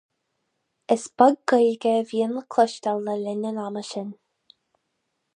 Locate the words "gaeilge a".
1.51-1.99